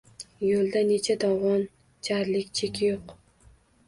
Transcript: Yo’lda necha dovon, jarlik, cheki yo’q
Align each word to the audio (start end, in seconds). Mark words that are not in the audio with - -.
Yo’lda 0.43 0.79
necha 0.91 1.15
dovon, 1.23 1.61
jarlik, 2.07 2.49
cheki 2.61 2.89
yo’q 2.89 3.15